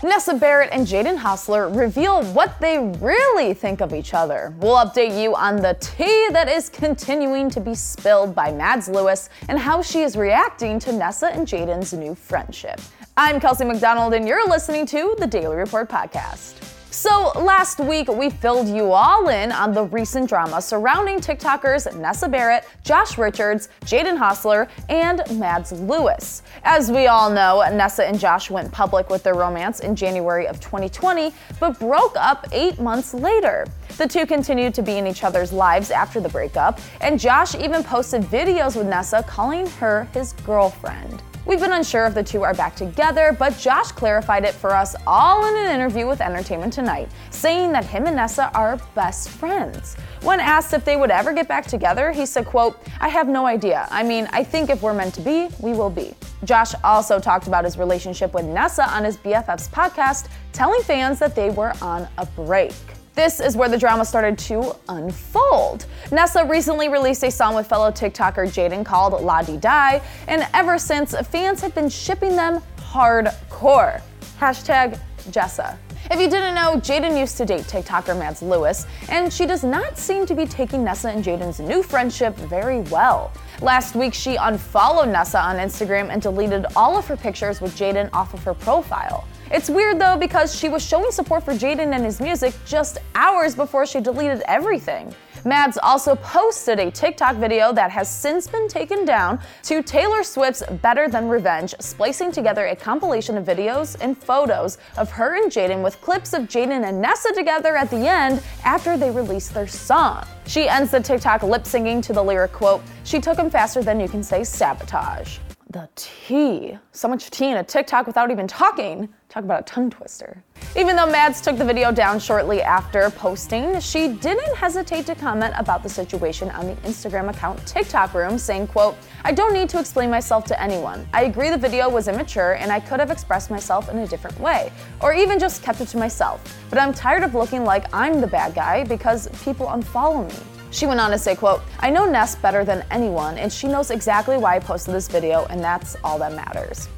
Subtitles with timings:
[0.00, 4.54] Nessa Barrett and Jaden Hossler reveal what they really think of each other.
[4.58, 9.28] We'll update you on the tea that is continuing to be spilled by Mads Lewis
[9.48, 12.80] and how she is reacting to Nessa and Jaden's new friendship.
[13.16, 16.77] I'm Kelsey McDonald, and you're listening to the Daily Report Podcast.
[16.98, 22.28] So, last week we filled you all in on the recent drama surrounding TikTokers Nessa
[22.28, 26.42] Barrett, Josh Richards, Jaden Hossler, and Mads Lewis.
[26.64, 30.58] As we all know, Nessa and Josh went public with their romance in January of
[30.58, 33.64] 2020, but broke up eight months later.
[33.96, 37.84] The two continued to be in each other's lives after the breakup, and Josh even
[37.84, 41.22] posted videos with Nessa calling her his girlfriend.
[41.48, 44.94] We've been unsure if the two are back together, but Josh clarified it for us
[45.06, 49.96] all in an interview with Entertainment Tonight, saying that him and Nessa are best friends.
[50.20, 53.46] When asked if they would ever get back together, he said, quote, I have no
[53.46, 53.88] idea.
[53.90, 56.12] I mean, I think if we're meant to be, we will be.
[56.44, 61.34] Josh also talked about his relationship with Nessa on his BFF's podcast, telling fans that
[61.34, 62.74] they were on a break.
[63.18, 65.86] This is where the drama started to unfold.
[66.12, 70.78] Nessa recently released a song with fellow TikToker Jaden called La Di Die, and ever
[70.78, 74.02] since, fans have been shipping them hardcore.
[74.38, 75.00] Hashtag
[75.32, 75.76] Jessa.
[76.10, 79.98] If you didn't know, Jaden used to date TikToker Mads Lewis, and she does not
[79.98, 83.30] seem to be taking Nessa and Jaden's new friendship very well.
[83.60, 88.08] Last week, she unfollowed Nessa on Instagram and deleted all of her pictures with Jaden
[88.14, 89.28] off of her profile.
[89.50, 93.54] It's weird though because she was showing support for Jaden and his music just hours
[93.54, 95.14] before she deleted everything.
[95.48, 100.62] Mads also posted a TikTok video that has since been taken down to Taylor Swift's
[100.82, 105.82] Better Than Revenge, splicing together a compilation of videos and photos of her and Jaden
[105.82, 110.22] with clips of Jaden and Nessa together at the end after they released their song.
[110.46, 114.00] She ends the TikTok lip singing to the lyric quote, She took him faster than
[114.00, 115.38] you can say sabotage.
[115.70, 116.78] The tea.
[116.92, 119.06] So much tea in a TikTok without even talking.
[119.28, 120.42] Talk about a tongue twister.
[120.74, 125.52] Even though Mads took the video down shortly after posting, she didn't hesitate to comment
[125.58, 129.78] about the situation on the Instagram account TikTok Room, saying, quote, I don't need to
[129.78, 131.06] explain myself to anyone.
[131.12, 134.40] I agree the video was immature and I could have expressed myself in a different
[134.40, 136.40] way, or even just kept it to myself.
[136.70, 140.57] But I'm tired of looking like I'm the bad guy because people unfollow me.
[140.70, 143.90] She went on to say, quote, I know Ness better than anyone, and she knows
[143.90, 146.88] exactly why I posted this video, and that's all that matters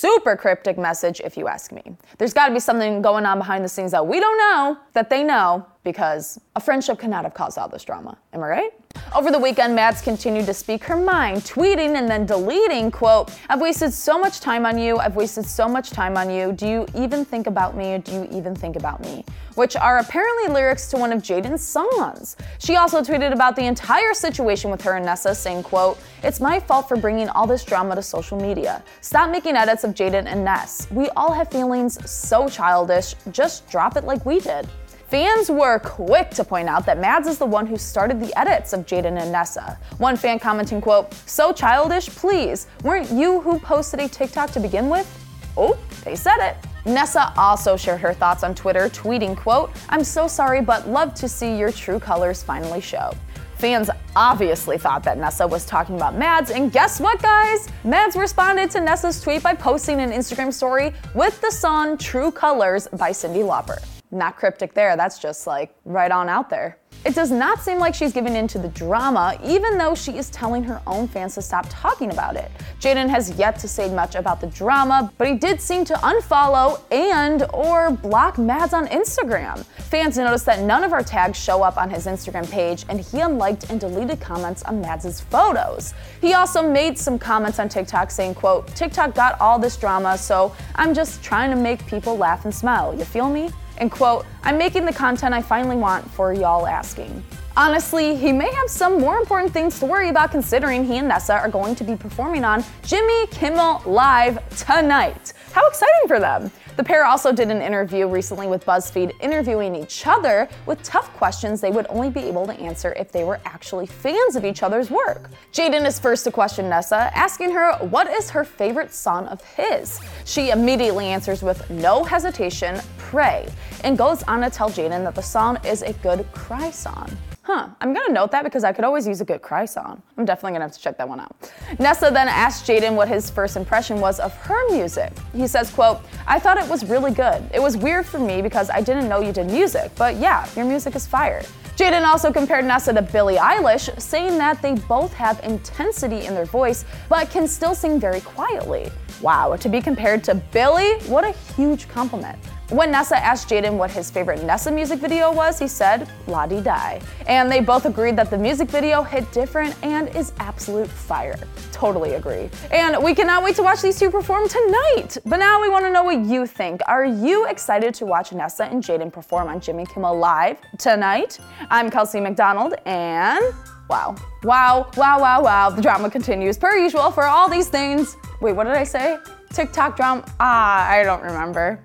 [0.00, 1.82] super cryptic message if you ask me.
[2.16, 5.10] There's got to be something going on behind the scenes that we don't know that
[5.10, 8.18] they know because a friendship cannot have caused all this drama.
[8.32, 8.70] Am I right?
[9.14, 13.60] Over the weekend, Mads continued to speak her mind, tweeting and then deleting, quote, I've
[13.60, 16.86] wasted so much time on you, I've wasted so much time on you, do you
[16.94, 19.24] even think about me, do you even think about me?
[19.54, 22.36] Which are apparently lyrics to one of Jaden's songs.
[22.58, 26.58] She also tweeted about the entire situation with her and Nessa, saying, quote, It's my
[26.60, 28.82] fault for bringing all this drama to social media.
[29.00, 30.88] Stop making edits of Jaden and Ness.
[30.90, 34.68] We all have feelings so childish, just drop it like we did.
[35.10, 38.72] Fans were quick to point out that Mads is the one who started the edits
[38.72, 39.76] of Jaden and Nessa.
[39.98, 42.68] One fan commenting, quote, so childish, please.
[42.84, 45.08] Weren't you who posted a TikTok to begin with?
[45.56, 46.56] Oh, they said it.
[46.86, 51.28] Nessa also shared her thoughts on Twitter, tweeting, quote, I'm so sorry, but love to
[51.28, 53.10] see your true colors finally show.
[53.56, 57.68] Fans obviously thought that Nessa was talking about Mads, and guess what, guys?
[57.82, 62.86] Mads responded to Nessa's tweet by posting an Instagram story with the song True Colors
[62.92, 63.84] by Cyndi Lauper.
[64.12, 66.78] Not cryptic there, that's just like right on out there.
[67.02, 70.28] It does not seem like she's giving in to the drama, even though she is
[70.30, 72.50] telling her own fans to stop talking about it.
[72.80, 76.82] Jaden has yet to say much about the drama, but he did seem to unfollow
[76.90, 79.64] and or block Mads on Instagram.
[79.64, 83.20] Fans noticed that none of our tags show up on his Instagram page, and he
[83.20, 85.94] unliked and deleted comments on Mads' photos.
[86.20, 90.54] He also made some comments on TikTok saying, quote, TikTok got all this drama, so
[90.74, 92.94] I'm just trying to make people laugh and smile.
[92.94, 93.50] You feel me?
[93.80, 97.24] And quote, I'm making the content I finally want for y'all asking.
[97.56, 101.34] Honestly, he may have some more important things to worry about considering he and Nessa
[101.34, 105.32] are going to be performing on Jimmy Kimmel Live tonight.
[105.52, 106.50] How exciting for them!
[106.80, 111.60] The pair also did an interview recently with BuzzFeed, interviewing each other with tough questions
[111.60, 114.90] they would only be able to answer if they were actually fans of each other's
[114.90, 115.28] work.
[115.52, 120.00] Jaden is first to question Nessa, asking her what is her favorite song of his.
[120.24, 123.46] She immediately answers with no hesitation, Pray,
[123.84, 127.14] and goes on to tell Jaden that the song is a good cry song.
[127.42, 130.02] Huh, I'm gonna note that because I could always use a good cry song.
[130.18, 131.34] I'm definitely gonna have to check that one out.
[131.78, 135.10] Nessa then asked Jaden what his first impression was of her music.
[135.34, 137.42] He says, quote, I thought it was really good.
[137.54, 140.66] It was weird for me because I didn't know you did music, but yeah, your
[140.66, 141.42] music is fire.
[141.76, 146.44] Jaden also compared Nessa to Billie Eilish, saying that they both have intensity in their
[146.44, 148.92] voice, but can still sing very quietly.
[149.22, 152.38] Wow, to be compared to Billie, what a huge compliment.
[152.70, 156.60] When Nessa asked Jaden what his favorite Nessa music video was, he said, La Di
[156.60, 157.00] Die.
[157.26, 161.36] And they both agreed that the music video hit different and is absolute fire.
[161.72, 162.48] Totally agree.
[162.70, 165.18] And we cannot wait to watch these two perform tonight.
[165.26, 166.80] But now we want to know what you think.
[166.86, 171.40] Are you excited to watch Nessa and Jaden perform on Jimmy Kimmel Live tonight?
[171.70, 173.42] I'm Kelsey McDonald, and
[173.88, 174.14] wow,
[174.44, 175.70] wow, wow, wow, wow.
[175.70, 178.16] The drama continues per usual for all these things.
[178.40, 179.18] Wait, what did I say?
[179.52, 180.24] TikTok drama?
[180.38, 181.84] Ah, I don't remember.